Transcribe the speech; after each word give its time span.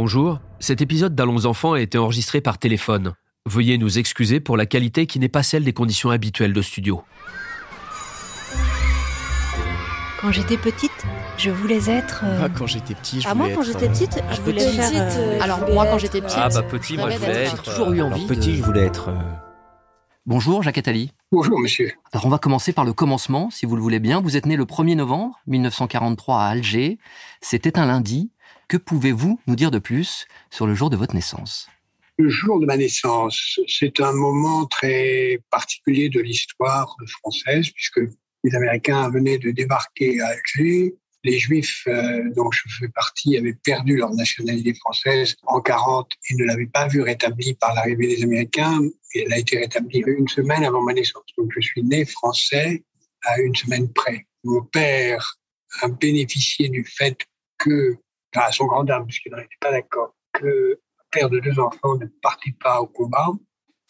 Bonjour, 0.00 0.40
cet 0.60 0.82
épisode 0.82 1.14
d'Allons 1.14 1.46
enfants 1.46 1.72
a 1.72 1.80
été 1.80 1.96
enregistré 1.96 2.42
par 2.42 2.58
téléphone. 2.58 3.14
Veuillez 3.46 3.78
nous 3.78 3.98
excuser 3.98 4.40
pour 4.40 4.58
la 4.58 4.66
qualité 4.66 5.06
qui 5.06 5.18
n'est 5.18 5.30
pas 5.30 5.42
celle 5.42 5.64
des 5.64 5.72
conditions 5.72 6.10
habituelles 6.10 6.52
de 6.52 6.60
studio. 6.60 7.02
Quand 10.20 10.32
j'étais 10.32 10.58
petite, 10.58 10.92
je 11.38 11.48
voulais 11.48 11.88
être. 11.88 12.24
euh, 12.26 12.40
Ah, 12.44 12.48
quand 12.50 12.66
j'étais 12.66 12.92
petit, 12.94 13.22
je 13.22 13.26
Ah, 13.26 13.34
moi, 13.34 13.46
voulais 13.46 13.54
quand 13.56 13.62
être, 13.62 13.66
j'étais 13.72 13.86
euh, 13.86 13.88
petite, 13.88 14.22
je 14.32 14.40
voulais 14.42 14.66
petite. 14.66 14.74
faire. 14.82 15.12
euh, 15.16 15.40
Alors, 15.40 15.56
je 15.56 15.62
voulais 15.62 15.74
moi, 15.74 15.86
quand 15.86 15.96
j'étais 15.98 16.20
petite, 16.20 16.36
euh, 16.36 16.42
Ah 16.44 16.48
bah 16.50 16.62
petit, 16.62 16.98
moi 16.98 17.08
je 17.08 17.16
voulais 17.16 17.32
être... 17.44 17.56
J'ai 17.64 17.70
toujours 17.70 17.92
eu 17.92 18.00
euh, 18.02 18.04
envie. 18.04 18.14
Alors, 18.16 18.26
petit, 18.28 18.52
de- 18.52 18.56
je 18.58 18.62
voulais 18.62 18.84
être. 18.84 19.08
euh, 19.08 19.14
Bonjour 20.26 20.60
Jacques 20.64 20.76
Attali. 20.78 21.12
Bonjour 21.32 21.58
monsieur. 21.60 21.92
Alors 22.12 22.26
on 22.26 22.28
va 22.28 22.38
commencer 22.38 22.72
par 22.72 22.84
le 22.84 22.92
commencement, 22.92 23.48
si 23.50 23.64
vous 23.64 23.76
le 23.76 23.82
voulez 23.82 24.00
bien. 24.00 24.20
Vous 24.20 24.36
êtes 24.36 24.44
né 24.44 24.56
le 24.56 24.64
1er 24.66 24.96
novembre 24.96 25.38
1943 25.46 26.42
à 26.42 26.46
Alger. 26.48 26.98
C'était 27.40 27.78
un 27.78 27.86
lundi. 27.86 28.32
Que 28.68 28.76
pouvez-vous 28.76 29.38
nous 29.46 29.54
dire 29.54 29.70
de 29.70 29.78
plus 29.78 30.26
sur 30.50 30.66
le 30.66 30.74
jour 30.74 30.90
de 30.90 30.96
votre 30.96 31.14
naissance? 31.14 31.68
Le 32.18 32.28
jour 32.28 32.58
de 32.58 32.66
ma 32.66 32.76
naissance, 32.76 33.60
c'est 33.68 34.00
un 34.00 34.12
moment 34.12 34.66
très 34.66 35.38
particulier 35.50 36.08
de 36.08 36.20
l'histoire 36.20 36.96
française 37.20 37.70
puisque 37.70 38.00
les 38.42 38.54
Américains 38.56 39.08
venaient 39.10 39.38
de 39.38 39.52
débarquer 39.52 40.20
à 40.20 40.28
Alger. 40.28 40.96
Les 41.22 41.38
Juifs 41.38 41.84
euh, 41.86 42.22
dont 42.34 42.50
je 42.50 42.62
fais 42.80 42.88
partie 42.88 43.36
avaient 43.36 43.56
perdu 43.64 43.96
leur 43.96 44.12
nationalité 44.14 44.74
française 44.74 45.36
en 45.44 45.60
40 45.60 46.10
et 46.30 46.34
ne 46.34 46.44
l'avaient 46.44 46.66
pas 46.66 46.88
vue 46.88 47.02
rétablie 47.02 47.54
par 47.54 47.72
l'arrivée 47.74 48.16
des 48.16 48.24
Américains. 48.24 48.80
Elle 49.14 49.32
a 49.32 49.38
été 49.38 49.58
rétablie 49.58 50.02
une 50.06 50.28
semaine 50.28 50.64
avant 50.64 50.82
ma 50.82 50.92
naissance. 50.92 51.24
Donc 51.38 51.52
je 51.54 51.60
suis 51.60 51.84
né 51.84 52.04
français 52.04 52.82
à 53.24 53.40
une 53.40 53.54
semaine 53.54 53.92
près. 53.92 54.26
Mon 54.42 54.62
père 54.62 55.38
a 55.82 55.88
bénéficié 55.88 56.68
du 56.68 56.84
fait 56.84 57.16
que, 57.58 57.96
à 58.34 58.52
son 58.52 58.66
grand 58.66 58.84
dame, 58.84 59.06
puisqu'il 59.06 59.32
n'en 59.32 59.38
était 59.38 59.56
pas 59.60 59.70
d'accord, 59.70 60.14
que 60.32 60.78
père 61.10 61.30
de 61.30 61.40
deux 61.40 61.58
enfants 61.58 61.96
ne 61.96 62.06
partit 62.22 62.52
pas 62.52 62.80
au 62.80 62.86
combat, 62.86 63.28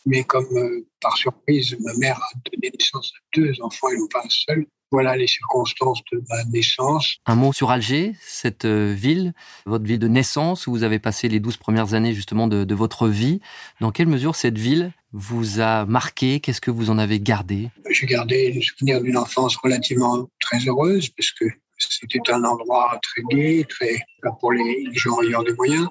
mais 0.04 0.24
comme 0.24 0.46
euh, 0.56 0.86
par 1.00 1.16
surprise, 1.16 1.76
ma 1.80 1.92
mère 1.94 2.16
a 2.16 2.50
donné 2.50 2.70
naissance 2.72 3.12
à 3.14 3.40
deux 3.40 3.52
enfants 3.60 3.88
et 3.88 3.96
non 3.96 4.06
pas 4.06 4.22
un 4.24 4.28
seul. 4.28 4.66
Voilà 4.92 5.16
les 5.16 5.26
circonstances 5.26 6.00
de 6.12 6.22
ma 6.28 6.44
naissance. 6.44 7.16
Un 7.26 7.34
mot 7.34 7.52
sur 7.52 7.72
Alger, 7.72 8.14
cette 8.20 8.64
euh, 8.64 8.94
ville, 8.96 9.34
votre 9.66 9.84
ville 9.84 9.98
de 9.98 10.06
naissance, 10.06 10.68
où 10.68 10.70
vous 10.70 10.84
avez 10.84 11.00
passé 11.00 11.28
les 11.28 11.40
12 11.40 11.56
premières 11.56 11.94
années 11.94 12.14
justement 12.14 12.46
de, 12.46 12.62
de 12.62 12.74
votre 12.76 13.08
vie. 13.08 13.40
Dans 13.80 13.90
quelle 13.90 14.06
mesure 14.06 14.36
cette 14.36 14.58
ville 14.58 14.92
vous 15.12 15.60
a 15.60 15.86
marqué? 15.86 16.38
Qu'est-ce 16.38 16.60
que 16.60 16.70
vous 16.70 16.88
en 16.88 16.98
avez 16.98 17.18
gardé? 17.18 17.70
J'ai 17.90 18.06
gardé 18.06 18.52
le 18.52 18.62
souvenir 18.62 19.02
d'une 19.02 19.16
enfance 19.16 19.56
relativement 19.56 20.28
très 20.38 20.58
heureuse, 20.58 21.08
parce 21.08 21.32
que 21.32 21.46
c'était 21.78 22.32
un 22.32 22.44
endroit 22.44 22.98
très 23.02 23.22
gai, 23.30 23.66
très 23.68 23.98
pour 24.40 24.52
les 24.52 24.84
les 24.84 24.94
gens 24.94 25.20
ayant 25.22 25.42
des 25.42 25.54
moyens. 25.54 25.88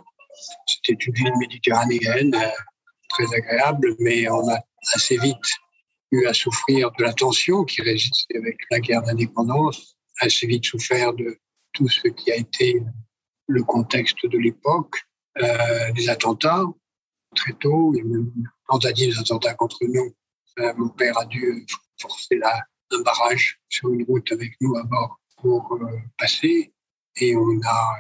C'était 0.66 1.04
une 1.04 1.14
ville 1.14 1.38
méditerranéenne, 1.40 2.36
euh, 2.36 2.50
très 3.10 3.26
agréable, 3.34 3.96
mais 4.00 4.30
on 4.30 4.50
a 4.50 4.60
assez 4.94 5.18
vite 5.18 5.38
eu 6.12 6.26
à 6.26 6.34
souffrir 6.34 6.92
de 6.98 7.04
la 7.04 7.14
tension 7.14 7.64
qui 7.64 7.82
résistait 7.82 8.38
avec 8.38 8.58
la 8.72 8.80
guerre 8.80 9.02
d'indépendance, 9.04 9.98
assez 10.20 10.48
vite 10.48 10.66
souffert 10.66 11.14
de 11.14 11.40
tout 11.74 11.88
ce 11.88 12.08
qui 12.08 12.32
a 12.32 12.36
été 12.36 12.82
le 13.48 13.64
contexte 13.64 14.26
de 14.26 14.38
l'époque, 14.38 14.96
euh, 15.42 15.92
des 15.94 16.10
attentats 16.10 16.64
très 17.36 17.54
tôt, 17.54 17.94
a 17.94 18.04
même 18.04 18.32
tentative 18.70 19.16
d'attentat 19.16 19.54
contre 19.56 19.80
nous. 19.82 20.16
Euh, 20.60 20.74
mon 20.78 20.90
père 20.90 21.18
a 21.20 21.26
dû 21.26 21.66
forcer 22.00 22.40
un 22.92 23.02
barrage 23.02 23.60
sur 23.70 23.92
une 23.92 24.04
route 24.04 24.32
avec 24.32 24.54
nous 24.62 24.76
à 24.78 24.84
bord 24.84 25.20
pour 25.42 25.74
euh, 25.74 25.88
passer 26.18 26.72
et 27.18 27.36
on 27.36 27.60
a 27.66 27.96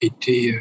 été 0.00 0.54
euh, 0.54 0.60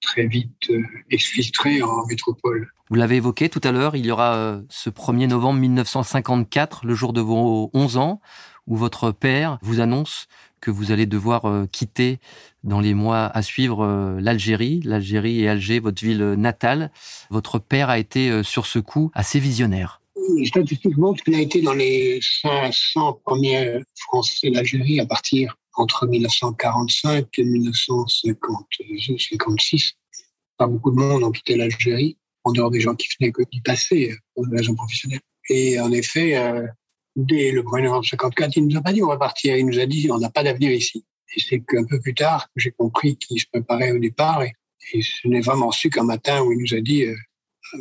très 0.00 0.26
vite 0.26 0.70
euh, 0.70 0.82
exfiltré 1.10 1.82
en 1.82 2.06
métropole. 2.06 2.68
Vous 2.88 2.96
l'avez 2.96 3.16
évoqué 3.16 3.48
tout 3.48 3.60
à 3.64 3.72
l'heure, 3.72 3.96
il 3.96 4.06
y 4.06 4.10
aura 4.10 4.60
ce 4.68 4.90
1er 4.90 5.26
novembre 5.26 5.58
1954, 5.58 6.86
le 6.86 6.94
jour 6.94 7.12
de 7.12 7.20
vos 7.20 7.68
11 7.74 7.96
ans, 7.96 8.20
où 8.68 8.76
votre 8.76 9.10
père 9.10 9.58
vous 9.60 9.80
annonce 9.80 10.28
que 10.60 10.70
vous 10.70 10.92
allez 10.92 11.06
devoir 11.06 11.66
quitter 11.72 12.20
dans 12.62 12.78
les 12.78 12.94
mois 12.94 13.26
à 13.26 13.42
suivre 13.42 14.16
l'Algérie, 14.20 14.80
l'Algérie 14.84 15.40
et 15.40 15.48
Alger, 15.48 15.80
votre 15.80 16.00
ville 16.04 16.34
natale. 16.34 16.92
Votre 17.30 17.58
père 17.58 17.90
a 17.90 17.98
été 17.98 18.44
sur 18.44 18.66
ce 18.66 18.78
coup 18.78 19.10
assez 19.14 19.40
visionnaire. 19.40 20.00
Les 20.38 20.46
statistiques 20.46 20.96
montrent 20.96 21.24
qu'il 21.24 21.34
a 21.34 21.40
été 21.40 21.62
dans 21.62 21.74
les 21.74 22.20
500 22.42 23.20
premiers 23.24 23.80
Français 23.96 24.52
d'Algérie 24.52 25.00
à 25.00 25.06
partir 25.06 25.56
entre 25.76 26.06
1945 26.06 27.38
et 27.38 27.44
1956. 27.44 29.92
Pas 30.56 30.66
beaucoup 30.66 30.90
de 30.90 30.96
monde 30.96 31.22
ont 31.22 31.30
quitté 31.30 31.56
l'Algérie, 31.56 32.16
en 32.44 32.52
dehors 32.52 32.70
des 32.70 32.80
gens 32.80 32.94
qui 32.94 33.08
venaient 33.18 33.32
que 33.32 33.42
d'y 33.52 33.60
passer 33.60 34.10
euh, 34.10 34.16
pour 34.34 34.46
des 34.46 34.56
raisons 34.56 34.74
professionnelles. 34.74 35.20
Et 35.50 35.78
en 35.78 35.92
effet, 35.92 36.36
euh, 36.36 36.66
dès 37.14 37.52
le 37.52 37.62
1er 37.62 37.84
novembre 37.84 38.06
54, 38.06 38.56
il 38.56 38.66
nous 38.66 38.76
a 38.76 38.82
pas 38.82 38.92
dit 38.92 39.02
on 39.02 39.08
va 39.08 39.18
partir, 39.18 39.56
il 39.56 39.66
nous 39.66 39.78
a 39.78 39.86
dit 39.86 40.10
on 40.10 40.18
n'a 40.18 40.30
pas 40.30 40.42
d'avenir 40.42 40.72
ici. 40.72 41.04
Et 41.34 41.40
c'est 41.40 41.60
qu'un 41.60 41.84
peu 41.84 42.00
plus 42.00 42.14
tard 42.14 42.46
que 42.46 42.60
j'ai 42.60 42.70
compris 42.70 43.16
qu'il 43.16 43.40
se 43.40 43.46
préparait 43.52 43.92
au 43.92 43.98
départ. 43.98 44.42
Et, 44.42 44.52
ce 45.02 45.26
n'est 45.26 45.40
vraiment 45.40 45.72
su 45.72 45.90
qu'un 45.90 46.04
matin 46.04 46.42
où 46.42 46.52
il 46.52 46.58
nous 46.58 46.72
a 46.72 46.80
dit 46.80 47.02
euh, 47.02 47.16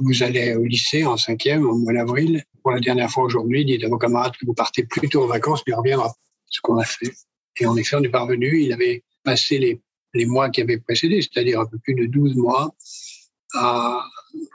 vous 0.02 0.24
allez 0.24 0.56
au 0.56 0.64
lycée 0.64 1.06
en 1.06 1.18
cinquième 1.18 1.66
au 1.66 1.78
mois 1.78 1.94
d'avril. 1.94 2.44
Pour 2.64 2.72
la 2.72 2.80
dernière 2.80 3.12
fois 3.12 3.26
aujourd'hui, 3.26 3.64
dites 3.64 3.84
à 3.84 3.90
vos 3.90 4.00
camarades 4.00 4.36
que 4.38 4.46
vous 4.46 4.56
partez 4.56 4.84
plus 4.84 5.08
tôt 5.08 5.24
en 5.24 5.28
vacances, 5.28 5.62
mais 5.68 5.76
on 5.76 5.78
reviendra. 5.78 6.12
Ce 6.48 6.60
qu'on 6.62 6.78
a 6.78 6.84
fait. 6.84 7.12
Et 7.60 7.66
en 7.66 7.76
effet, 7.76 7.96
on 7.96 8.04
est 8.04 8.10
parvenu. 8.10 8.62
Il 8.62 8.74
avait 8.74 9.04
passé 9.24 9.58
les, 9.58 9.82
les 10.14 10.26
mois 10.26 10.50
qui 10.50 10.62
avaient 10.62 10.78
précédé, 10.78 11.22
c'est-à-dire 11.22 11.60
un 11.60 11.66
peu 11.66 11.78
plus 11.78 11.94
de 11.94 12.06
12 12.06 12.36
mois, 12.36 12.74
à 13.54 14.04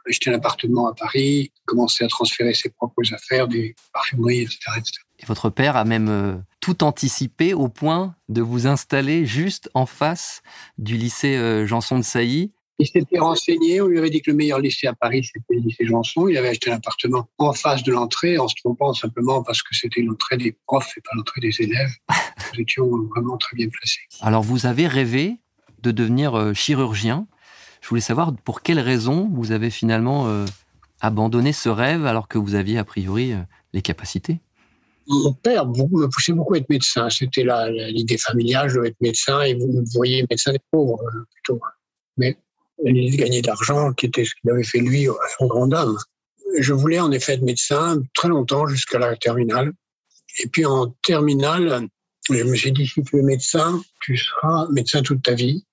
acheter 0.08 0.30
un 0.30 0.34
appartement 0.34 0.88
à 0.88 0.94
Paris, 0.94 1.52
commencer 1.64 2.04
à 2.04 2.08
transférer 2.08 2.54
ses 2.54 2.70
propres 2.70 3.14
affaires, 3.14 3.48
des 3.48 3.74
parfumeries, 3.92 4.42
etc. 4.42 4.58
etc. 4.76 4.92
Et 5.20 5.26
votre 5.26 5.50
père 5.50 5.76
a 5.76 5.84
même 5.84 6.08
euh, 6.08 6.36
tout 6.60 6.82
anticipé 6.82 7.54
au 7.54 7.68
point 7.68 8.14
de 8.28 8.42
vous 8.42 8.66
installer 8.66 9.26
juste 9.26 9.70
en 9.74 9.86
face 9.86 10.42
du 10.78 10.96
lycée 10.96 11.36
euh, 11.36 11.66
Janson 11.66 11.98
de 11.98 12.04
Sailly. 12.04 12.52
Il 12.78 12.88
s'était 12.88 13.18
renseigné, 13.18 13.82
on 13.82 13.88
lui 13.88 13.98
avait 13.98 14.08
dit 14.08 14.22
que 14.22 14.30
le 14.30 14.36
meilleur 14.38 14.58
lycée 14.58 14.86
à 14.86 14.94
Paris, 14.94 15.22
c'était 15.22 15.54
le 15.54 15.60
lycée 15.60 15.84
Janson. 15.84 16.28
Il 16.28 16.38
avait 16.38 16.48
acheté 16.48 16.70
un 16.70 16.76
appartement 16.76 17.28
en 17.36 17.52
face 17.52 17.82
de 17.82 17.92
l'entrée, 17.92 18.38
en 18.38 18.48
se 18.48 18.54
trompant 18.56 18.94
simplement 18.94 19.42
parce 19.42 19.62
que 19.62 19.74
c'était 19.74 20.00
l'entrée 20.00 20.38
des 20.38 20.56
profs 20.66 20.96
et 20.96 21.02
pas 21.02 21.10
l'entrée 21.14 21.42
des 21.42 21.54
élèves. 21.60 21.92
Nous 22.54 22.60
étions 22.60 22.88
vraiment 23.14 23.36
très 23.36 23.56
bien 23.56 23.68
placés. 23.68 24.00
Alors 24.20 24.42
vous 24.42 24.66
avez 24.66 24.86
rêvé 24.86 25.38
de 25.82 25.90
devenir 25.90 26.34
euh, 26.34 26.54
chirurgien. 26.54 27.26
Je 27.80 27.88
voulais 27.88 28.00
savoir 28.00 28.34
pour 28.44 28.62
quelles 28.62 28.80
raisons 28.80 29.30
vous 29.32 29.52
avez 29.52 29.70
finalement 29.70 30.28
euh, 30.28 30.44
abandonné 31.00 31.52
ce 31.52 31.68
rêve 31.68 32.06
alors 32.06 32.28
que 32.28 32.38
vous 32.38 32.54
aviez 32.54 32.78
a 32.78 32.84
priori 32.84 33.32
euh, 33.32 33.38
les 33.72 33.82
capacités? 33.82 34.40
Mon 35.08 35.32
père 35.32 35.66
me 35.66 36.06
poussait 36.08 36.32
beaucoup 36.32 36.54
à 36.54 36.58
être 36.58 36.68
médecin. 36.68 37.10
C'était 37.10 37.44
l'idée 37.90 38.18
familiale, 38.18 38.68
je 38.68 38.78
veux 38.78 38.86
être 38.86 39.00
médecin, 39.00 39.40
et 39.42 39.54
vous 39.54 39.66
vous 39.72 39.84
voyez 39.94 40.24
médecin 40.30 40.52
des 40.52 40.60
pauvres, 40.70 41.00
plutôt. 41.34 41.60
Mais 42.16 42.36
l'idée 42.84 43.16
de 43.16 43.22
gagner 43.22 43.42
d'argent, 43.42 43.92
qui 43.92 44.06
était 44.06 44.24
ce 44.24 44.34
qu'il 44.40 44.50
avait 44.50 44.62
fait 44.62 44.78
lui 44.78 45.08
à 45.08 45.28
son 45.36 45.46
grand 45.46 45.66
dame. 45.66 45.96
Je 46.60 46.72
voulais 46.72 47.00
en 47.00 47.10
effet 47.10 47.32
être 47.32 47.42
médecin 47.42 48.00
très 48.14 48.28
longtemps, 48.28 48.68
jusqu'à 48.68 49.00
la 49.00 49.16
terminale. 49.16 49.72
Et 50.38 50.46
puis 50.46 50.64
en 50.64 50.94
terminale, 51.02 51.88
je 52.38 52.44
me 52.44 52.54
suis 52.54 52.72
dit, 52.72 52.86
si 52.86 53.02
tu 53.02 53.18
es 53.18 53.22
médecin, 53.22 53.80
tu 54.00 54.16
seras 54.16 54.66
médecin 54.70 55.02
toute 55.02 55.22
ta 55.22 55.34
vie. 55.34 55.64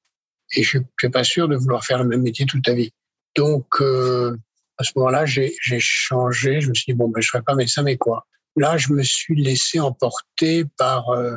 Et 0.55 0.63
je 0.63 0.77
ne 0.77 0.83
suis 0.99 1.09
pas 1.09 1.23
sûr 1.23 1.47
de 1.47 1.55
vouloir 1.55 1.83
faire 1.83 1.99
le 1.99 2.05
même 2.05 2.21
métier 2.21 2.45
toute 2.45 2.63
ta 2.63 2.73
vie. 2.73 2.91
Donc, 3.35 3.65
euh, 3.81 4.35
à 4.77 4.83
ce 4.83 4.91
moment-là, 4.95 5.25
j'ai 5.25 5.53
changé. 5.79 6.61
Je 6.61 6.69
me 6.69 6.73
suis 6.73 6.93
dit, 6.93 6.97
bon, 6.97 7.09
ben, 7.09 7.21
je 7.21 7.27
ne 7.27 7.31
serai 7.31 7.41
pas 7.41 7.55
médecin, 7.55 7.83
mais 7.83 7.97
quoi 7.97 8.25
Là, 8.55 8.77
je 8.77 8.91
me 8.93 9.03
suis 9.03 9.35
laissé 9.35 9.79
emporter 9.79 10.65
par 10.77 11.09
euh, 11.09 11.35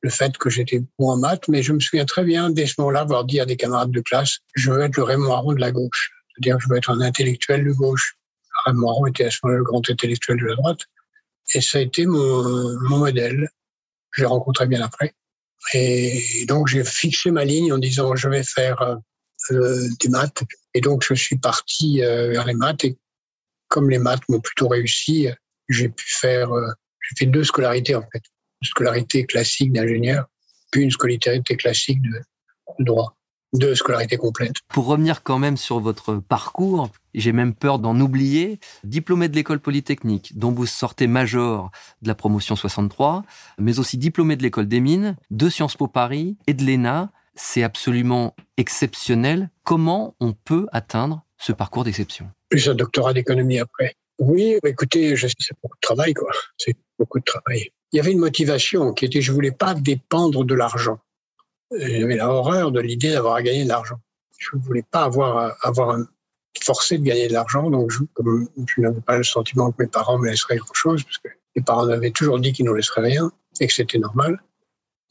le 0.00 0.10
fait 0.10 0.36
que 0.38 0.48
j'étais 0.48 0.82
bon 0.98 1.10
en 1.10 1.16
maths, 1.18 1.48
mais 1.48 1.62
je 1.62 1.72
me 1.72 1.80
souviens 1.80 2.04
très 2.04 2.24
bien, 2.24 2.50
dès 2.50 2.66
ce 2.66 2.74
moment-là, 2.78 3.00
avoir 3.00 3.24
dit 3.24 3.40
à 3.40 3.46
des 3.46 3.56
camarades 3.56 3.90
de 3.90 4.00
classe, 4.00 4.38
je 4.54 4.70
veux 4.70 4.80
être 4.80 4.96
le 4.96 5.02
Raymond 5.02 5.32
Aron 5.32 5.52
de 5.52 5.60
la 5.60 5.70
gauche. 5.70 6.12
C'est-à-dire 6.30 6.58
je 6.60 6.68
veux 6.68 6.76
être 6.76 6.90
un 6.90 7.00
intellectuel 7.00 7.64
de 7.64 7.72
gauche. 7.72 8.16
Raymond 8.66 8.90
Aron 8.90 9.06
était 9.06 9.24
à 9.24 9.30
ce 9.30 9.38
moment-là 9.42 9.58
le 9.58 9.64
grand 9.64 9.88
intellectuel 9.88 10.38
de 10.38 10.46
la 10.46 10.54
droite. 10.56 10.80
Et 11.54 11.60
ça 11.60 11.78
a 11.78 11.80
été 11.82 12.06
mon, 12.06 12.78
mon 12.88 12.98
modèle. 12.98 13.48
Je 14.12 14.22
l'ai 14.22 14.26
rencontré 14.26 14.66
bien 14.66 14.82
après. 14.82 15.14
Et 15.74 16.44
donc, 16.48 16.68
j'ai 16.68 16.84
fixé 16.84 17.30
ma 17.30 17.44
ligne 17.44 17.72
en 17.72 17.78
disant, 17.78 18.14
je 18.16 18.28
vais 18.28 18.42
faire 18.42 18.80
euh, 18.82 18.96
euh, 19.52 19.88
des 20.00 20.08
maths. 20.08 20.42
Et 20.74 20.80
donc, 20.80 21.04
je 21.04 21.14
suis 21.14 21.36
parti 21.36 22.02
euh, 22.02 22.30
vers 22.30 22.46
les 22.46 22.54
maths. 22.54 22.84
Et 22.84 22.98
comme 23.68 23.88
les 23.90 23.98
maths 23.98 24.22
m'ont 24.28 24.40
plutôt 24.40 24.68
réussi, 24.68 25.28
j'ai 25.68 25.88
pu 25.88 26.04
faire, 26.08 26.52
euh, 26.52 26.68
j'ai 27.00 27.24
fait 27.24 27.30
deux 27.30 27.44
scolarités 27.44 27.94
en 27.94 28.02
fait. 28.02 28.22
Une 28.60 28.68
scolarité 28.68 29.26
classique 29.26 29.72
d'ingénieur, 29.72 30.26
puis 30.70 30.82
une 30.82 30.90
scolarité 30.90 31.56
classique 31.56 32.00
de 32.02 32.20
droit. 32.80 33.16
Deux 33.52 33.74
scolarités 33.74 34.16
complètes. 34.16 34.56
Pour 34.68 34.86
revenir 34.86 35.22
quand 35.22 35.38
même 35.38 35.58
sur 35.58 35.78
votre 35.78 36.16
parcours, 36.16 36.88
j'ai 37.12 37.32
même 37.32 37.54
peur 37.54 37.78
d'en 37.78 38.00
oublier, 38.00 38.58
diplômé 38.82 39.28
de 39.28 39.34
l'école 39.34 39.60
polytechnique, 39.60 40.38
dont 40.38 40.52
vous 40.52 40.64
sortez 40.64 41.06
major 41.06 41.70
de 42.00 42.08
la 42.08 42.14
promotion 42.14 42.56
63, 42.56 43.24
mais 43.58 43.78
aussi 43.78 43.98
diplômé 43.98 44.36
de 44.36 44.42
l'école 44.42 44.68
des 44.68 44.80
mines, 44.80 45.16
de 45.30 45.50
Sciences 45.50 45.76
Po 45.76 45.86
Paris 45.86 46.38
et 46.46 46.54
de 46.54 46.64
l'ENA. 46.64 47.12
c'est 47.34 47.62
absolument 47.62 48.34
exceptionnel. 48.56 49.50
Comment 49.64 50.14
on 50.20 50.32
peut 50.32 50.66
atteindre 50.72 51.22
ce 51.36 51.52
parcours 51.52 51.84
d'exception? 51.84 52.30
Plus 52.48 52.68
un 52.70 52.74
doctorat 52.74 53.12
d'économie 53.12 53.58
après. 53.58 53.96
Oui, 54.18 54.56
écoutez, 54.64 55.16
je 55.16 55.26
c'est 55.26 55.54
beaucoup 55.62 55.76
de 55.76 55.80
travail, 55.80 56.14
quoi. 56.14 56.30
C'est 56.56 56.76
beaucoup 56.98 57.18
de 57.18 57.24
travail. 57.24 57.70
Il 57.92 57.96
y 57.96 58.00
avait 58.00 58.12
une 58.12 58.18
motivation 58.18 58.92
qui 58.94 59.04
était, 59.04 59.20
je 59.20 59.32
voulais 59.32 59.50
pas 59.52 59.74
dépendre 59.74 60.44
de 60.44 60.54
l'argent. 60.54 61.00
J'avais 61.78 62.16
la 62.16 62.28
horreur 62.28 62.70
de 62.72 62.80
l'idée 62.80 63.12
d'avoir 63.12 63.34
à 63.34 63.42
gagner 63.42 63.64
de 63.64 63.68
l'argent. 63.68 63.98
Je 64.38 64.56
ne 64.56 64.62
voulais 64.62 64.84
pas 64.90 65.04
avoir 65.04 65.56
avoir 65.62 65.90
un, 65.90 66.06
forcé 66.62 66.98
de 66.98 67.04
gagner 67.04 67.28
de 67.28 67.32
l'argent, 67.32 67.70
donc 67.70 67.90
je, 67.90 68.00
comme 68.12 68.48
je 68.66 68.80
n'avais 68.80 69.00
pas 69.00 69.16
le 69.16 69.24
sentiment 69.24 69.70
que 69.72 69.82
mes 69.82 69.88
parents 69.88 70.18
me 70.18 70.28
laisseraient 70.28 70.56
quelque 70.58 70.74
chose, 70.74 71.02
parce 71.04 71.18
que 71.18 71.28
mes 71.56 71.62
parents 71.62 71.86
m'avaient 71.86 72.10
toujours 72.10 72.38
dit 72.38 72.52
qu'ils 72.52 72.64
ne 72.64 72.70
nous 72.70 72.76
laisseraient 72.76 73.02
rien 73.02 73.32
et 73.60 73.66
que 73.66 73.72
c'était 73.72 73.98
normal. 73.98 74.42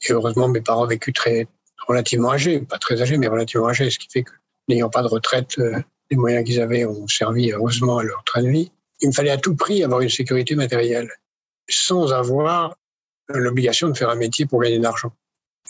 Et 0.02 0.12
heureusement, 0.12 0.48
mes 0.48 0.60
parents 0.60 0.86
vécu 0.86 1.12
très 1.12 1.46
relativement 1.88 2.32
âgés, 2.32 2.60
pas 2.60 2.78
très 2.78 3.00
âgés, 3.02 3.18
mais 3.18 3.28
relativement 3.28 3.68
âgés, 3.68 3.90
ce 3.90 3.98
qui 3.98 4.08
fait 4.10 4.22
que 4.22 4.32
n'ayant 4.68 4.90
pas 4.90 5.02
de 5.02 5.08
retraite, 5.08 5.58
euh, 5.58 5.80
les 6.10 6.16
moyens 6.16 6.44
qu'ils 6.44 6.60
avaient 6.60 6.84
ont 6.84 7.08
servi 7.08 7.52
heureusement 7.52 7.98
à 7.98 8.04
leur 8.04 8.22
train 8.24 8.42
de 8.42 8.48
vie 8.48 8.70
il 9.02 9.08
me 9.08 9.12
fallait 9.12 9.30
à 9.30 9.36
tout 9.36 9.54
prix 9.56 9.84
avoir 9.84 10.00
une 10.00 10.08
sécurité 10.08 10.54
matérielle, 10.54 11.10
sans 11.68 12.12
avoir 12.12 12.76
l'obligation 13.28 13.88
de 13.88 13.96
faire 13.96 14.10
un 14.10 14.14
métier 14.14 14.46
pour 14.46 14.62
gagner 14.62 14.78
de 14.78 14.82
l'argent. 14.82 15.12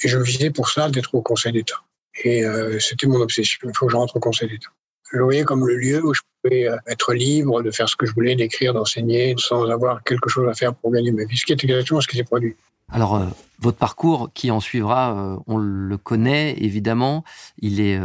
Et 0.03 0.09
je 0.09 0.19
visais 0.19 0.51
pour 0.51 0.69
ça 0.69 0.89
d'être 0.91 1.15
au 1.15 1.23
Conseil 1.23 1.53
d'État. 1.53 1.83
Et 2.25 2.45
euh, 2.45 2.79
c'était 2.81 3.07
mon 3.07 3.21
obsession. 3.21 3.59
Il 3.65 3.77
faut 3.77 3.87
que 3.87 3.93
je 3.93 3.97
rentre 3.97 4.17
au 4.17 4.21
Conseil 4.21 4.49
d'État. 4.49 4.71
Je 5.11 5.19
le 5.19 5.25
voyais 5.25 5.45
comme 5.45 5.67
le 5.67 5.77
lieu 5.77 6.05
où 6.05 6.15
je 6.15 6.21
pouvais 6.43 6.69
euh, 6.69 6.77
être 6.87 7.15
libre 7.15 7.63
de 7.63 7.71
faire 7.71 7.89
ce 7.89 7.97
que 7.97 8.07
je 8.07 8.13
voulais, 8.13 8.35
d'écrire, 8.35 8.73
d'enseigner, 8.75 9.35
sans 9.39 9.69
avoir 9.69 10.03
quelque 10.05 10.29
chose 10.29 10.49
à 10.49 10.55
faire 10.55 10.75
pour 10.75 10.91
gagner 10.93 11.13
ma 11.13 11.25
vie. 11.25 11.37
Ce 11.37 11.45
qui 11.45 11.53
est 11.53 11.65
exactement 11.65 12.01
ce 12.01 12.09
qui 12.09 12.17
s'est 12.17 12.25
produit. 12.25 12.57
Alors, 12.93 13.17
euh, 13.17 13.27
votre 13.59 13.79
parcours 13.79 14.31
qui 14.35 14.51
en 14.51 14.61
suivra, 14.61 15.39
on 15.47 15.57
le 15.57 15.97
connaît 15.97 16.57
évidemment. 16.59 17.25
Il 17.59 17.81
est 17.81 17.99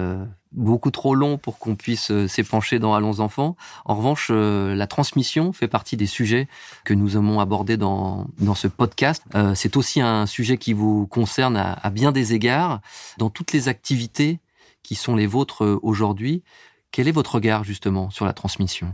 beaucoup 0.52 0.92
trop 0.92 1.16
long 1.16 1.38
pour 1.38 1.60
qu'on 1.60 1.76
puisse 1.76 2.12
euh, 2.12 2.28
s'épancher 2.28 2.80
dans 2.80 2.94
Allons 2.94 3.20
enfants. 3.20 3.56
En 3.86 3.96
revanche, 3.96 4.30
euh, 4.32 4.76
la 4.76 4.88
transmission 4.88 5.54
fait 5.54 5.68
partie 5.68 5.98
des 5.98 6.06
sujets 6.06 6.48
que 6.84 6.94
nous 6.94 7.16
aimons 7.16 7.40
aborder 7.40 7.78
dans, 7.78 8.28
dans 8.40 8.56
ce 8.56 8.68
podcast. 8.68 9.24
Euh, 9.36 9.56
c'est 9.56 9.78
aussi 9.78 10.02
un 10.02 10.26
sujet 10.26 10.58
qui 10.58 10.74
vous 10.74 11.08
concerne 11.08 11.58
à, 11.58 11.74
à, 11.74 11.90
bien 11.90 12.12
des 12.12 12.34
égards. 12.34 12.82
Dans 13.18 13.30
toutes 13.30 13.54
les 13.54 13.68
activités 13.68 14.40
qui 14.84 14.96
sont 14.96 15.16
les 15.16 15.28
vôtres 15.28 15.80
aujourd'hui, 15.82 16.44
quel 16.92 17.08
est 17.08 17.12
votre 17.12 17.36
regard 17.36 17.64
justement 17.64 18.10
sur 18.10 18.26
la 18.26 18.34
transmission? 18.34 18.94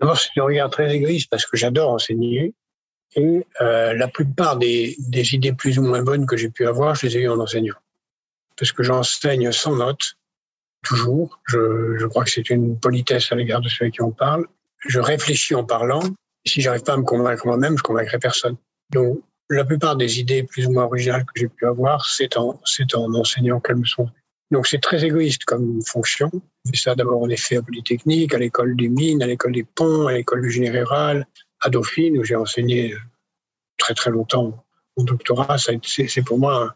D'abord, 0.00 0.18
c'est 0.18 0.38
un 0.38 0.44
regard 0.44 0.70
très 0.70 0.94
égoïste 0.94 1.28
parce 1.30 1.46
que 1.46 1.56
j'adore 1.56 1.90
enseigner. 1.90 2.54
Et 3.16 3.46
euh, 3.60 3.92
la 3.94 4.08
plupart 4.08 4.56
des, 4.56 4.96
idées 5.34 5.52
plus 5.52 5.78
ou 5.78 5.82
moins 5.82 6.02
bonnes 6.02 6.26
que 6.26 6.36
j'ai 6.36 6.48
pu 6.48 6.66
avoir, 6.66 6.94
je 6.94 7.06
les 7.06 7.16
ai 7.16 7.22
eues 7.22 7.28
en 7.28 7.40
enseignant. 7.40 7.74
Parce 8.56 8.72
que 8.72 8.82
j'enseigne 8.82 9.50
sans 9.52 9.76
notes 9.76 10.14
toujours. 10.82 11.40
Je, 11.46 12.06
crois 12.06 12.24
que 12.24 12.30
c'est 12.30 12.50
une 12.50 12.78
politesse 12.78 13.32
à 13.32 13.34
l'égard 13.34 13.60
de 13.60 13.68
ceux 13.68 13.88
qui 13.88 14.02
en 14.02 14.12
parlent. 14.12 14.46
Je 14.86 15.00
réfléchis 15.00 15.54
en 15.54 15.64
parlant. 15.64 16.02
Si 16.46 16.60
j'arrive 16.60 16.82
pas 16.82 16.94
à 16.94 16.96
me 16.96 17.02
convaincre 17.02 17.46
moi-même, 17.46 17.76
je 17.76 17.82
convaincrai 17.82 18.18
personne. 18.18 18.56
Donc, 18.90 19.20
la 19.50 19.64
plupart 19.64 19.96
des 19.96 20.20
idées 20.20 20.44
plus 20.44 20.66
ou 20.66 20.72
moins 20.72 20.84
originales 20.84 21.24
que 21.24 21.32
j'ai 21.34 21.48
pu 21.48 21.66
avoir, 21.66 22.06
c'est 22.06 22.36
en, 22.36 22.60
c'est 22.64 22.94
en 22.94 23.12
enseignant 23.14 23.60
qu'elles 23.60 23.76
me 23.76 23.84
sont 23.84 24.08
donc 24.50 24.66
c'est 24.66 24.80
très 24.80 25.04
égoïste 25.04 25.44
comme 25.44 25.80
fonction. 25.82 26.30
J'ai 26.64 26.80
ça 26.80 26.94
d'abord 26.94 27.22
en 27.22 27.28
effet 27.28 27.56
à 27.56 27.62
Polytechnique, 27.62 28.34
à 28.34 28.38
l'école 28.38 28.76
des 28.76 28.88
mines, 28.88 29.22
à 29.22 29.26
l'école 29.26 29.52
des 29.52 29.64
ponts, 29.64 30.08
à 30.08 30.12
l'école 30.12 30.42
du 30.42 30.50
général, 30.50 31.26
à 31.60 31.70
Dauphine 31.70 32.18
où 32.18 32.24
j'ai 32.24 32.36
enseigné 32.36 32.94
très 33.76 33.94
très 33.94 34.10
longtemps 34.10 34.64
mon 34.96 35.04
doctorat. 35.04 35.56
C'est 35.58 36.22
pour 36.22 36.38
moi 36.38 36.64
un 36.64 36.74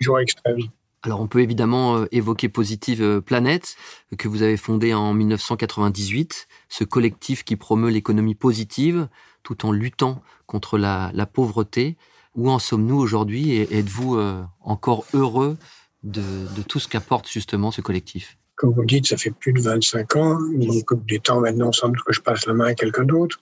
jour 0.00 0.20
extrême. 0.20 0.58
Alors 1.04 1.20
on 1.20 1.26
peut 1.26 1.40
évidemment 1.40 1.96
euh, 1.96 2.06
évoquer 2.12 2.48
Positive 2.48 3.02
euh, 3.02 3.20
Planète, 3.20 3.74
que 4.16 4.28
vous 4.28 4.42
avez 4.42 4.56
fondé 4.56 4.94
en 4.94 5.12
1998, 5.14 6.46
ce 6.68 6.84
collectif 6.84 7.42
qui 7.42 7.56
promeut 7.56 7.90
l'économie 7.90 8.36
positive 8.36 9.08
tout 9.42 9.66
en 9.66 9.72
luttant 9.72 10.22
contre 10.46 10.78
la, 10.78 11.10
pauvreté. 11.32 11.96
Où 12.36 12.48
en 12.50 12.60
sommes-nous 12.60 12.96
aujourd'hui 12.96 13.50
et 13.50 13.78
êtes-vous 13.78 14.16
euh, 14.16 14.42
encore 14.60 15.04
heureux 15.12 15.58
de, 16.04 16.22
tout 16.68 16.78
ce 16.78 16.88
qu'apporte 16.88 17.28
justement 17.28 17.72
ce 17.72 17.80
collectif? 17.80 18.38
Comme 18.54 18.72
vous 18.72 18.82
le 18.82 18.86
dites, 18.86 19.08
ça 19.08 19.16
fait 19.16 19.32
plus 19.32 19.52
de 19.52 19.60
25 19.60 20.16
ans, 20.16 20.38
donc 20.40 21.04
des 21.06 21.18
temps 21.18 21.40
maintenant 21.40 21.72
sans 21.72 21.88
doute 21.88 22.02
que 22.04 22.12
je 22.12 22.20
passe 22.20 22.46
la 22.46 22.54
main 22.54 22.66
à 22.66 22.74
quelqu'un 22.74 23.04
d'autre 23.04 23.40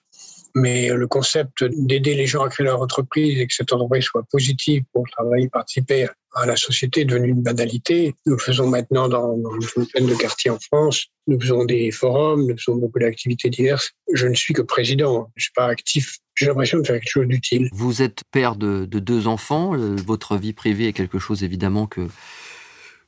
mais 0.54 0.88
le 0.88 1.06
concept 1.06 1.64
d'aider 1.64 2.14
les 2.14 2.26
gens 2.26 2.42
à 2.42 2.48
créer 2.48 2.66
leur 2.66 2.80
entreprise 2.80 3.40
et 3.40 3.46
que 3.46 3.54
cet 3.54 3.72
endroit 3.72 4.00
soit 4.00 4.24
positif 4.30 4.82
pour 4.92 5.04
travailler, 5.10 5.48
participer 5.48 6.08
à 6.34 6.46
la 6.46 6.56
société 6.56 7.00
est 7.00 7.04
devenu 7.04 7.28
une 7.28 7.42
banalité. 7.42 8.14
Nous 8.26 8.38
faisons 8.38 8.68
maintenant 8.68 9.08
dans, 9.08 9.34
une 9.34 9.66
vingtaine 9.76 10.06
de 10.06 10.14
quartiers 10.14 10.50
en 10.50 10.58
France. 10.58 11.06
Nous 11.26 11.40
faisons 11.40 11.64
des 11.64 11.90
forums, 11.90 12.46
nous 12.46 12.56
faisons 12.56 12.76
beaucoup 12.76 12.98
d'activités 12.98 13.50
diverses. 13.50 13.90
Je 14.12 14.26
ne 14.26 14.34
suis 14.34 14.54
que 14.54 14.62
président, 14.62 15.30
je 15.36 15.40
ne 15.40 15.42
suis 15.42 15.52
pas 15.54 15.66
actif. 15.66 16.18
J'ai 16.34 16.46
l'impression 16.46 16.78
de 16.78 16.86
faire 16.86 16.96
quelque 16.96 17.10
chose 17.10 17.26
d'utile. 17.26 17.68
Vous 17.72 18.02
êtes 18.02 18.22
père 18.30 18.56
de, 18.56 18.84
deux 18.86 19.26
enfants. 19.26 19.74
Euh, 19.74 19.96
votre 20.06 20.36
vie 20.36 20.52
privée 20.52 20.88
est 20.88 20.92
quelque 20.92 21.18
chose 21.18 21.42
évidemment 21.42 21.86
que 21.86 22.08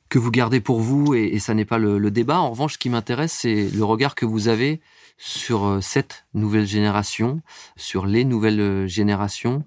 que 0.09 0.19
vous 0.19 0.31
gardez 0.31 0.61
pour 0.61 0.79
vous 0.79 1.13
et, 1.15 1.39
ça 1.39 1.53
n'est 1.53 1.65
pas 1.65 1.77
le, 1.77 2.11
débat. 2.11 2.39
En 2.39 2.51
revanche, 2.51 2.73
ce 2.73 2.77
qui 2.77 2.89
m'intéresse, 2.89 3.33
c'est 3.41 3.69
le 3.69 3.83
regard 3.83 4.15
que 4.15 4.25
vous 4.25 4.47
avez 4.47 4.81
sur 5.17 5.65
euh, 5.65 5.81
cette 5.81 6.25
nouvelle 6.33 6.67
génération, 6.67 7.41
sur 7.75 8.05
les 8.05 8.25
nouvelles 8.25 8.59
euh, 8.59 8.87
générations. 8.87 9.63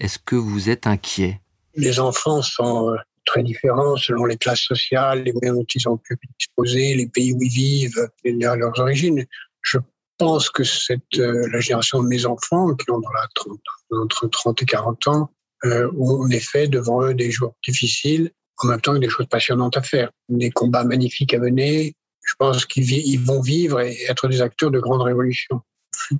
Est-ce 0.00 0.18
que 0.18 0.36
vous 0.36 0.70
êtes 0.70 0.86
inquiet? 0.86 1.40
Les 1.74 1.98
enfants 2.00 2.42
sont 2.42 2.90
euh, 2.90 2.96
très 3.24 3.42
différents 3.42 3.96
selon 3.96 4.24
les 4.24 4.36
classes 4.36 4.62
sociales, 4.62 5.22
les 5.24 5.32
moyens 5.32 5.56
dont 5.56 5.66
ils 5.74 5.88
ont 5.88 5.96
pu 5.96 6.16
disposer, 6.38 6.94
les 6.94 7.08
pays 7.08 7.32
où 7.32 7.42
ils 7.42 7.50
vivent, 7.50 8.08
et 8.24 8.32
leurs 8.32 8.78
origines. 8.78 9.26
Je 9.62 9.78
pense 10.16 10.50
que 10.50 10.64
cette, 10.64 11.16
la 11.16 11.60
génération 11.60 12.02
de 12.02 12.08
mes 12.08 12.26
enfants, 12.26 12.74
qui 12.74 12.90
ont 12.90 12.98
dans 12.98 13.12
la 13.12 13.26
30, 13.34 13.58
entre 13.92 14.28
30 14.28 14.62
et 14.62 14.66
40 14.66 15.08
ans, 15.08 15.30
ont 15.64 16.22
en 16.24 16.30
effet 16.30 16.68
devant 16.68 17.02
eux 17.02 17.14
des 17.14 17.30
jours 17.30 17.54
difficiles, 17.66 18.32
en 18.60 18.68
même 18.68 18.80
temps 18.80 18.94
que 18.94 18.98
des 18.98 19.08
choses 19.08 19.26
passionnantes 19.26 19.76
à 19.76 19.82
faire, 19.82 20.10
des 20.28 20.50
combats 20.50 20.84
magnifiques 20.84 21.34
à 21.34 21.38
mener, 21.38 21.94
je 22.26 22.34
pense 22.38 22.66
qu'ils 22.66 23.20
vont 23.20 23.40
vivre 23.40 23.80
et 23.80 23.96
être 24.08 24.28
des 24.28 24.42
acteurs 24.42 24.70
de 24.70 24.80
grandes 24.80 25.02
révolutions 25.02 25.62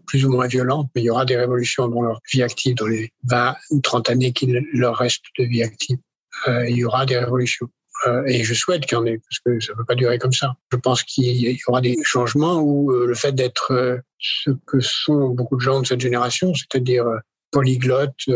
plus 0.07 0.25
ou 0.25 0.31
moins 0.31 0.47
violentes, 0.47 0.89
mais 0.95 1.03
il 1.03 1.05
y 1.05 1.11
aura 1.11 1.25
des 1.25 1.37
révolutions 1.37 1.89
dans 1.89 2.03
leur 2.03 2.21
vie 2.33 2.43
active, 2.43 2.75
dans 2.77 2.87
les 2.87 3.13
20 3.25 3.55
ou 3.71 3.81
30 3.81 4.11
années 4.11 4.33
qu'il 4.33 4.67
leur 4.73 4.97
reste 4.97 5.25
de 5.39 5.45
vie 5.45 5.63
active. 5.63 5.99
Euh, 6.47 6.69
il 6.69 6.77
y 6.77 6.85
aura 6.85 7.07
des 7.07 7.19
révolutions. 7.19 7.69
Euh, 8.07 8.23
et 8.27 8.45
je 8.45 8.55
souhaite 8.55 8.87
qu'il 8.87 8.97
y 8.97 9.01
en 9.01 9.07
ait, 9.07 9.19
parce 9.19 9.39
que 9.45 9.65
ça 9.65 9.73
ne 9.73 9.79
peut 9.79 9.85
pas 9.85 9.95
durer 9.95 10.19
comme 10.19 10.33
ça. 10.33 10.55
Je 10.73 10.77
pense 10.77 11.03
qu'il 11.03 11.25
y 11.25 11.59
aura 11.67 11.81
des 11.81 11.97
changements 12.05 12.61
où 12.61 12.93
euh, 12.93 13.07
le 13.07 13.15
fait 13.15 13.33
d'être 13.33 14.01
ce 14.19 14.51
que 14.67 14.81
sont 14.81 15.31
beaucoup 15.31 15.57
de 15.57 15.61
gens 15.61 15.81
de 15.81 15.87
cette 15.87 16.01
génération, 16.01 16.53
c'est-à-dire 16.55 17.07
polyglotte, 17.51 18.29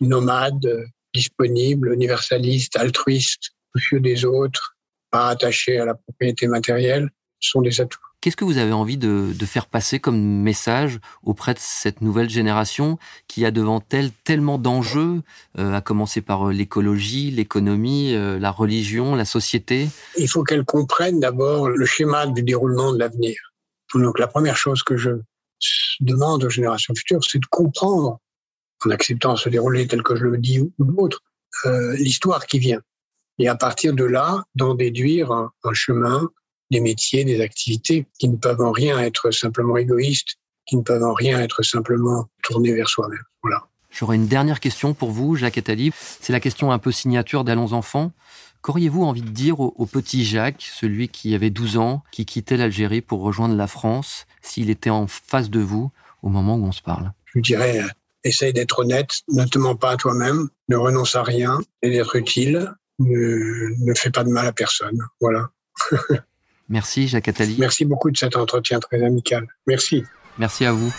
nomade, 0.00 0.86
disponible, 1.14 1.92
universaliste, 1.92 2.76
altruiste, 2.76 3.50
soucieux 3.74 4.00
des 4.00 4.24
autres, 4.24 4.76
pas 5.10 5.28
attachés 5.28 5.78
à 5.78 5.84
la 5.84 5.94
propriété 5.94 6.46
matérielle 6.46 7.10
sont 7.40 7.62
des 7.62 7.80
atouts. 7.80 7.98
Qu'est-ce 8.20 8.36
que 8.36 8.44
vous 8.44 8.58
avez 8.58 8.72
envie 8.72 8.98
de, 8.98 9.32
de, 9.34 9.46
faire 9.46 9.64
passer 9.64 9.98
comme 9.98 10.20
message 10.20 11.00
auprès 11.22 11.54
de 11.54 11.58
cette 11.58 12.02
nouvelle 12.02 12.28
génération 12.28 12.98
qui 13.28 13.46
a 13.46 13.50
devant 13.50 13.82
elle 13.92 14.12
tellement 14.12 14.58
d'enjeux, 14.58 15.22
euh, 15.58 15.72
à 15.72 15.80
commencer 15.80 16.20
par 16.20 16.48
euh, 16.48 16.52
l'écologie, 16.52 17.30
l'économie, 17.30 18.14
euh, 18.14 18.38
la 18.38 18.50
religion, 18.50 19.14
la 19.14 19.24
société? 19.24 19.88
Il 20.18 20.28
faut 20.28 20.44
qu'elle 20.44 20.64
comprenne 20.64 21.18
d'abord 21.18 21.70
le 21.70 21.86
schéma 21.86 22.26
du 22.26 22.42
déroulement 22.42 22.92
de 22.92 22.98
l'avenir. 22.98 23.36
Donc 23.94 24.18
la 24.18 24.26
première 24.26 24.56
chose 24.56 24.82
que 24.82 24.98
je 24.98 25.12
demande 26.00 26.44
aux 26.44 26.50
générations 26.50 26.94
futures, 26.94 27.24
c'est 27.24 27.38
de 27.38 27.46
comprendre, 27.46 28.20
en 28.84 28.90
acceptant 28.90 29.36
ce 29.36 29.48
déroulé 29.48 29.86
tel 29.86 30.02
que 30.02 30.16
je 30.16 30.24
le 30.24 30.38
dis 30.38 30.60
ou 30.60 30.72
d'autres, 30.78 31.22
l'histoire 31.96 32.46
qui 32.46 32.58
vient 32.58 32.80
et 33.40 33.48
à 33.48 33.56
partir 33.56 33.94
de 33.94 34.04
là, 34.04 34.44
d'en 34.54 34.74
déduire 34.74 35.32
un, 35.32 35.50
chemin, 35.72 36.28
des 36.70 36.80
métiers, 36.80 37.24
des 37.24 37.40
activités 37.40 38.06
qui 38.18 38.28
ne 38.28 38.36
peuvent 38.36 38.60
en 38.60 38.70
rien 38.70 39.00
être 39.00 39.30
simplement 39.30 39.78
égoïstes, 39.78 40.36
qui 40.66 40.76
ne 40.76 40.82
peuvent 40.82 41.02
en 41.02 41.14
rien 41.14 41.40
être 41.40 41.62
simplement 41.62 42.26
tournés 42.42 42.74
vers 42.74 42.88
soi-même. 42.88 43.24
Voilà. 43.42 43.64
J'aurais 43.90 44.16
une 44.16 44.28
dernière 44.28 44.60
question 44.60 44.92
pour 44.92 45.10
vous, 45.10 45.36
Jacques 45.36 45.56
Attali. 45.56 45.90
C'est 46.20 46.34
la 46.34 46.38
question 46.38 46.70
un 46.70 46.78
peu 46.78 46.92
signature 46.92 47.42
d'Allons 47.42 47.72
enfants. 47.72 48.12
Qu'auriez-vous 48.60 49.04
envie 49.04 49.22
de 49.22 49.30
dire 49.30 49.58
au, 49.58 49.86
petit 49.86 50.26
Jacques, 50.26 50.68
celui 50.70 51.08
qui 51.08 51.34
avait 51.34 51.48
12 51.48 51.78
ans, 51.78 52.02
qui 52.12 52.26
quittait 52.26 52.58
l'Algérie 52.58 53.00
pour 53.00 53.22
rejoindre 53.22 53.56
la 53.56 53.66
France, 53.66 54.26
s'il 54.42 54.68
était 54.68 54.90
en 54.90 55.06
face 55.06 55.48
de 55.48 55.60
vous 55.60 55.90
au 56.22 56.28
moment 56.28 56.56
où 56.56 56.66
on 56.66 56.72
se 56.72 56.82
parle? 56.82 57.10
Je 57.24 57.38
lui 57.38 57.42
dirais, 57.42 57.80
euh, 57.80 57.88
essaye 58.24 58.52
d'être 58.52 58.80
honnête, 58.80 59.20
ne 59.28 59.44
te 59.44 59.58
mens 59.58 59.76
pas 59.76 59.92
à 59.92 59.96
toi-même, 59.96 60.48
ne 60.68 60.76
renonce 60.76 61.14
à 61.16 61.22
rien 61.22 61.60
et 61.82 61.90
d'être 61.90 62.16
utile 62.16 62.74
ne, 63.00 63.94
fait 63.94 64.10
pas 64.10 64.24
de 64.24 64.30
mal 64.30 64.46
à 64.46 64.52
personne. 64.52 64.98
Voilà. 65.20 65.50
Merci 66.68 67.08
Jacques 67.08 67.28
Attali. 67.28 67.56
Merci 67.58 67.84
beaucoup 67.84 68.10
de 68.10 68.16
cet 68.16 68.36
entretien 68.36 68.78
très 68.78 69.02
amical. 69.02 69.46
Merci. 69.66 70.04
Merci 70.38 70.64
à 70.64 70.72
vous. 70.72 70.92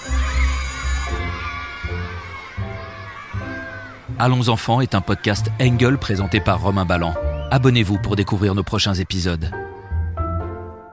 Allons 4.19 4.49
enfants 4.49 4.81
est 4.81 4.93
un 4.93 5.01
podcast 5.01 5.47
Engel 5.59 5.97
présenté 5.97 6.39
par 6.41 6.61
Romain 6.61 6.85
Ballan. 6.85 7.15
Abonnez-vous 7.49 7.97
pour 7.99 8.15
découvrir 8.15 8.53
nos 8.53 8.63
prochains 8.63 8.93
épisodes. 8.93 9.49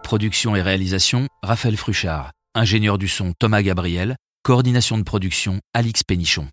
Production 0.02 0.56
et 0.56 0.62
réalisation, 0.62 1.26
Raphaël 1.42 1.76
Fruchard. 1.76 2.30
Ingénieur 2.54 2.96
du 2.96 3.08
son, 3.08 3.34
Thomas 3.38 3.62
Gabriel. 3.62 4.16
Coordination 4.42 4.96
de 4.98 5.02
production, 5.02 5.60
Alix 5.74 6.02
Pénichon. 6.02 6.48